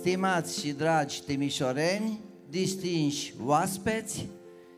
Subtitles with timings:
[0.00, 4.28] Stimați și dragi timișoreni, distinși oaspeți,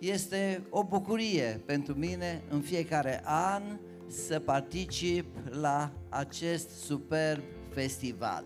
[0.00, 3.62] este o bucurie pentru mine în fiecare an
[4.08, 8.44] să particip la acest superb festival.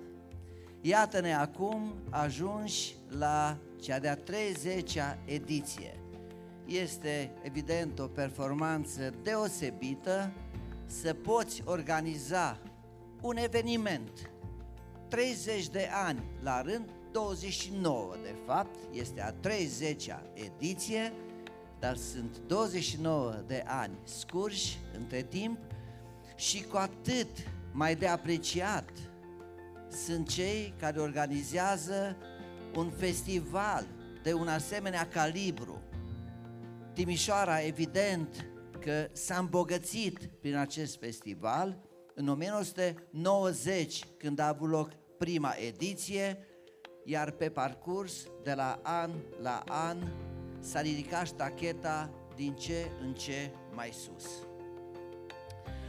[0.80, 6.00] Iată-ne acum ajunși la cea de-a 30-a ediție.
[6.66, 10.32] Este evident o performanță deosebită
[10.86, 12.58] să poți organiza
[13.20, 14.30] un eveniment
[15.08, 21.12] 30 de ani la rând, 29 de fapt, este a 30-a ediție,
[21.78, 25.58] dar sunt 29 de ani scurși între timp
[26.36, 27.28] și cu atât
[27.72, 28.90] mai de apreciat
[29.90, 32.16] sunt cei care organizează
[32.74, 33.86] un festival
[34.22, 35.82] de un asemenea calibru.
[36.92, 38.46] Timișoara, evident
[38.80, 41.87] că s-a îmbogățit prin acest festival.
[42.20, 46.46] În 1990, când a avut loc prima ediție,
[47.04, 49.98] iar pe parcurs, de la an la an,
[50.60, 54.26] s-a ridicat ștacheta din ce în ce mai sus.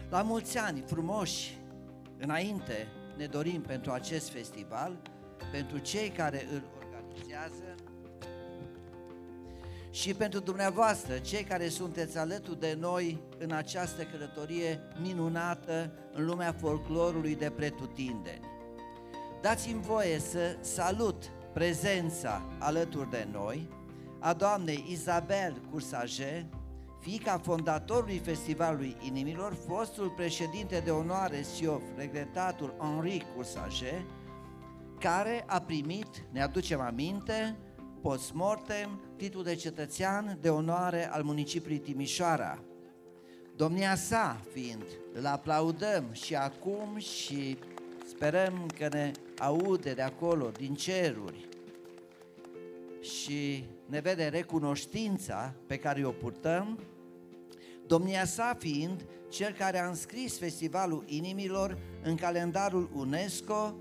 [0.09, 1.58] La mulți ani frumoși
[2.17, 5.02] înainte ne dorim pentru acest festival,
[5.52, 7.76] pentru cei care îl organizează
[10.00, 16.55] și pentru dumneavoastră, cei care sunteți alături de noi în această călătorie minunată în lumea
[16.59, 18.42] folclorului de pretutindeni.
[19.42, 23.70] Dați-mi voie să salut prezența alături de noi
[24.20, 26.50] a doamnei Isabel Cursaje,
[27.00, 34.05] fiica fondatorului Festivalului Inimilor, fostul președinte de onoare SIOF, regretatul Henri Cursaje,
[35.00, 37.58] care a primit, ne aducem aminte,
[38.02, 42.59] post-mortem, titlul de cetățean de onoare al municipiului Timișoara.
[43.56, 47.58] Domnia sa fiind, îl aplaudăm și acum și
[48.08, 51.48] sperăm că ne aude de acolo, din ceruri
[53.02, 56.80] și ne vede recunoștința pe care o purtăm,
[57.88, 63.73] domnia sa fiind cel care a înscris Festivalul Inimilor în calendarul UNESCO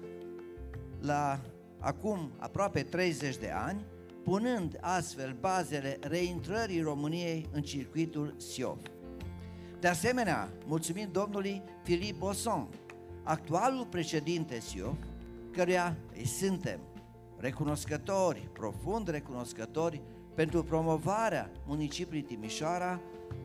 [1.01, 1.41] la
[1.79, 3.85] acum aproape 30 de ani,
[4.29, 8.79] punând astfel bazele reintrării României în circuitul SIOF.
[9.81, 12.69] De asemenea, mulțumim domnului Filip Bosson,
[13.23, 14.97] actualul președinte SIOF,
[15.53, 16.81] căruia îi suntem
[17.37, 20.03] recunoscători, profund recunoscători
[20.35, 23.01] pentru promovarea municipiului Timișoara,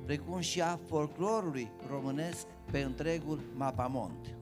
[0.05, 4.35] precum și a folclorului românesc pe întregul mapamont.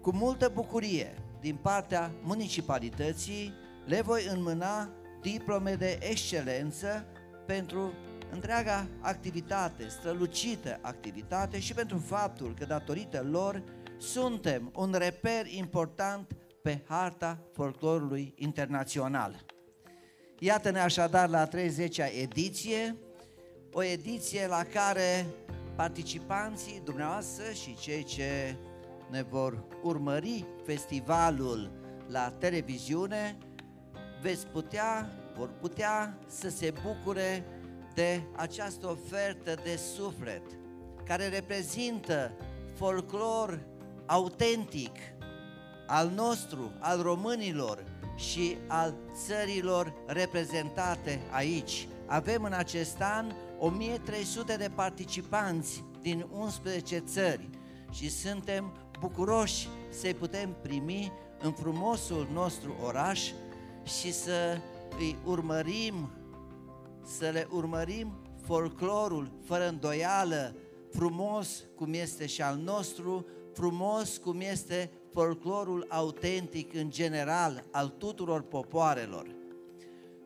[0.00, 3.52] Cu multă bucurie din partea municipalității
[3.86, 4.88] le voi înmâna
[5.32, 7.06] diplome de excelență
[7.46, 7.92] pentru
[8.32, 13.62] întreaga activitate, strălucită activitate și pentru faptul că datorită lor
[13.98, 19.44] suntem un reper important pe harta folclorului internațional.
[20.38, 22.96] Iată-ne așadar la 30-a ediție,
[23.72, 25.26] o ediție la care
[25.76, 28.56] participanții dumneavoastră și cei ce
[29.10, 31.70] ne vor urmări festivalul
[32.08, 33.38] la televiziune
[34.24, 37.44] veți putea, vor putea să se bucure
[37.94, 40.42] de această ofertă de suflet
[41.04, 42.32] care reprezintă
[42.74, 43.60] folclor
[44.06, 44.96] autentic
[45.86, 47.84] al nostru, al românilor
[48.16, 48.94] și al
[49.26, 51.88] țărilor reprezentate aici.
[52.06, 57.48] Avem în acest an 1300 de participanți din 11 țări
[57.90, 63.30] și suntem bucuroși să-i putem primi în frumosul nostru oraș
[63.84, 64.58] și să
[64.98, 66.10] îi urmărim,
[67.04, 68.12] să le urmărim
[68.46, 70.54] folclorul fără îndoială,
[70.90, 78.42] frumos cum este și al nostru, frumos cum este folclorul autentic în general al tuturor
[78.42, 79.26] popoarelor.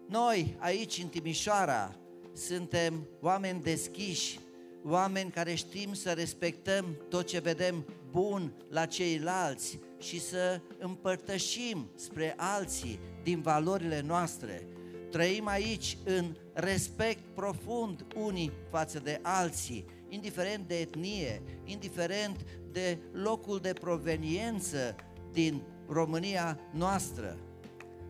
[0.06, 1.97] Noi aici în Timișoara
[2.32, 4.38] suntem oameni deschiși,
[4.84, 12.34] oameni care știm să respectăm tot ce vedem bun la ceilalți și să împărtășim spre
[12.36, 14.66] alții din valorile noastre.
[15.10, 22.36] Trăim aici în respect profund unii față de alții, indiferent de etnie, indiferent
[22.72, 24.97] de locul de proveniență
[25.33, 27.38] din România noastră.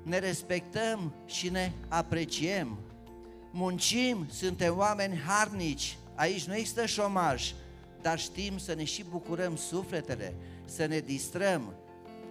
[0.03, 2.79] Ne respectăm și ne apreciem.
[3.53, 7.53] Muncim, suntem oameni harnici, aici nu există șomaj,
[8.03, 10.35] dar știm să ne și bucurăm sufletele,
[10.65, 11.75] să ne distrăm.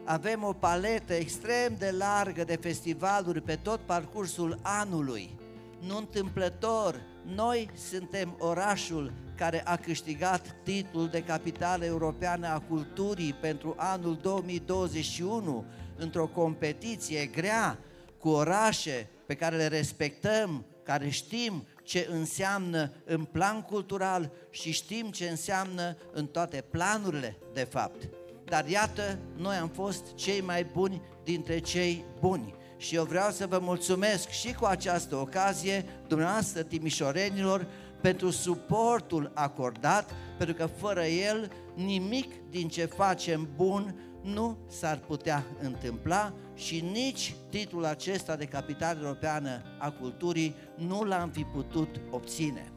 [0.04, 5.36] Avem o paletă extrem de largă de festivaluri pe tot parcursul anului.
[5.80, 7.02] Nu întâmplător,
[7.36, 15.66] noi suntem orașul care a câștigat titlul de capitală europeană a culturii pentru anul 2021
[15.98, 17.78] într-o competiție grea
[18.19, 25.10] cu orașe pe care le respectăm, care știm ce înseamnă în plan cultural și știm
[25.12, 28.10] ce înseamnă în toate planurile, de fapt.
[28.45, 32.56] Dar iată, noi am fost cei mai buni dintre cei buni.
[32.78, 37.68] Și eu vreau să vă mulțumesc și cu această ocazie, dumneavoastră timișorenilor,
[38.01, 45.45] pentru suportul acordat, pentru că fără el nimic din ce facem bun nu s-ar putea
[45.62, 52.71] întâmpla și nici titlul acesta de capitală europeană a culturii nu l-am fi putut obține.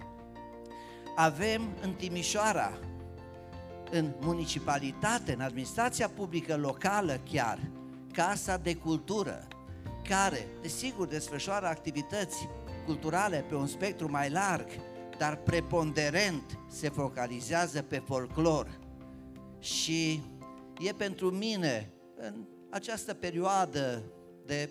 [1.17, 2.79] Avem în Timișoara,
[3.91, 7.59] în municipalitate, în administrația publică locală chiar,
[8.12, 9.49] Casa de Cultură,
[10.09, 12.49] care, desigur, desfășoară activități
[12.87, 14.67] culturale pe un spectru mai larg,
[15.19, 18.79] dar preponderent se focalizează pe folclor.
[19.59, 20.23] Și
[20.79, 22.35] e pentru mine, în
[22.70, 24.02] această perioadă
[24.46, 24.69] de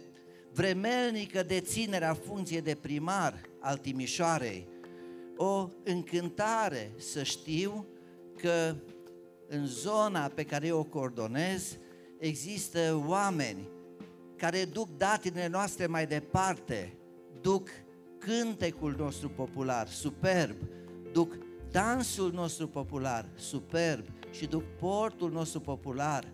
[0.54, 4.68] vremelnică deținere a funcției de primar al Timișoarei,
[5.38, 7.86] o încântare să știu
[8.38, 8.76] că
[9.48, 11.78] în zona pe care eu o coordonez
[12.20, 13.68] există oameni
[14.36, 16.94] care duc datinele noastre mai departe,
[17.42, 17.70] duc
[18.18, 20.56] cântecul nostru popular, superb,
[21.12, 21.38] duc
[21.72, 26.26] dansul nostru popular, superb, și duc portul nostru popular,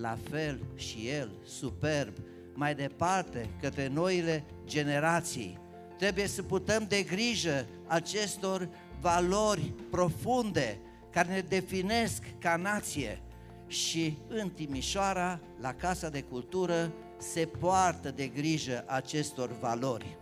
[0.00, 2.12] la fel și el, superb,
[2.54, 5.58] mai departe către noile generații.
[5.98, 8.68] Trebuie să putem de grijă acestor
[9.00, 10.78] valori profunde
[11.10, 13.22] care ne definesc ca nație
[13.66, 20.16] și în Timișoara, la Casa de Cultură, se poartă de grijă acestor valori.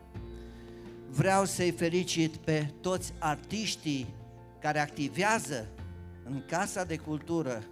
[1.10, 4.06] Vreau să-i felicit pe toți artiștii
[4.60, 5.66] care activează
[6.24, 7.62] în Casa de Cultură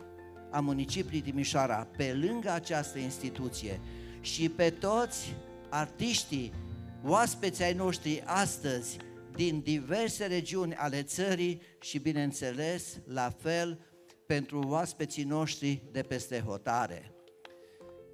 [0.51, 3.81] a municipiului Timișoara, pe lângă această instituție
[4.21, 5.35] și pe toți
[5.69, 6.53] artiștii,
[7.05, 8.97] oaspeții ai noștri astăzi
[9.35, 13.81] din diverse regiuni ale țării și, bineînțeles, la fel
[14.27, 17.11] pentru oaspeții noștri de peste hotare.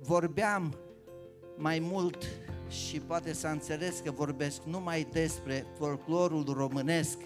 [0.00, 0.76] Vorbeam
[1.56, 2.24] mai mult
[2.68, 7.18] și poate să înțeles că vorbesc numai despre folclorul românesc,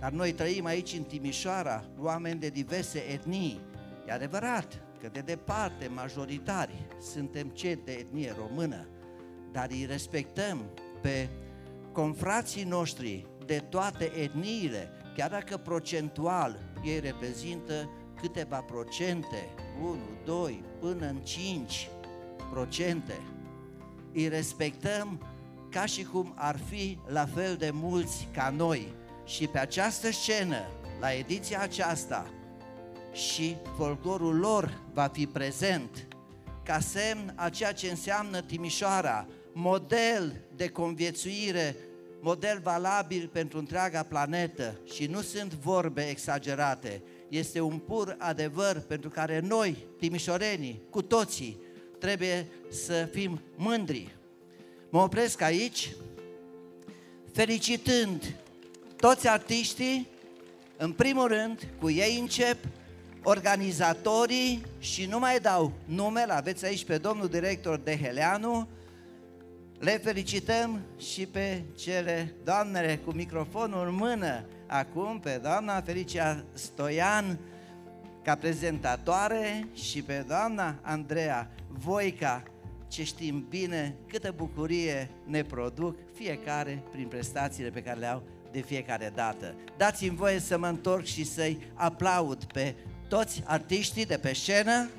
[0.00, 3.60] dar noi trăim aici în Timișoara, oameni de diverse etnii.
[4.06, 8.88] E adevărat că de departe, majoritari, suntem cei de etnie română,
[9.52, 10.70] dar îi respectăm
[11.00, 11.28] pe
[11.92, 19.48] confrații noștri de toate etniile, chiar dacă procentual ei reprezintă câteva procente,
[19.82, 21.88] 1, 2, până în 5
[22.50, 23.20] procente.
[24.12, 25.26] Îi respectăm
[25.70, 28.94] ca și cum ar fi la fel de mulți ca noi,
[29.24, 30.56] și pe această scenă,
[31.00, 32.26] la ediția aceasta,
[33.16, 36.06] și folclorul lor va fi prezent
[36.64, 41.76] ca semn a ceea ce înseamnă Timișoara, model de conviețuire,
[42.20, 49.08] model valabil pentru întreaga planetă și nu sunt vorbe exagerate, este un pur adevăr pentru
[49.08, 51.58] care noi, timișorenii, cu toții,
[51.98, 54.14] trebuie să fim mândri.
[54.90, 55.90] Mă opresc aici,
[57.32, 58.34] felicitând
[58.96, 60.08] toți artiștii,
[60.76, 62.56] în primul rând, cu ei încep,
[63.28, 68.68] organizatorii și nu mai dau numele, aveți aici pe domnul director de Heleanu,
[69.78, 77.38] le felicităm și pe cele doamnele cu microfonul în mână, acum pe doamna Felicia Stoian
[78.22, 82.42] ca prezentatoare și pe doamna Andreea Voica,
[82.88, 88.22] ce știm bine câtă bucurie ne produc fiecare prin prestațiile pe care le au
[88.52, 89.54] de fiecare dată.
[89.76, 92.74] Dați-mi voie să mă întorc și să-i aplaud pe
[93.08, 94.90] toți artiștii de pe scenă.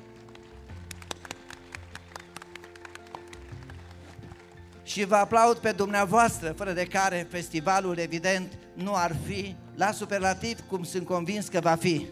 [4.82, 10.60] Și vă aplaud pe dumneavoastră, fără de care festivalul, evident, nu ar fi la superlativ,
[10.68, 12.06] cum sunt convins că va fi.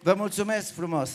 [0.00, 1.10] Vă mulțumesc frumos!